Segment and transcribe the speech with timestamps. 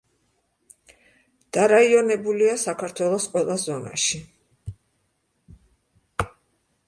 [1.57, 4.23] დარაიონებულია საქართველოს ყველა ზონაში.